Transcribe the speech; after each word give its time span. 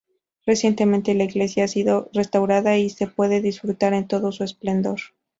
Recientemente 0.47 1.13
la 1.13 1.25
iglesia 1.25 1.65
ha 1.65 1.67
sido 1.67 2.09
restaurada 2.11 2.75
y 2.75 2.89
se 2.89 3.05
puede 3.05 3.39
disfrutar 3.39 3.93
en 3.93 4.07
todo 4.07 4.31
su 4.31 4.43
esplendor. 4.43 4.97